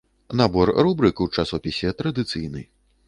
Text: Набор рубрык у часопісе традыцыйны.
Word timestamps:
Набор 0.39 0.71
рубрык 0.87 1.21
у 1.25 1.27
часопісе 1.43 1.93
традыцыйны. 2.01 2.65